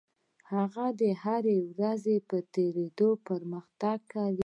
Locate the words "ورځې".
1.77-2.15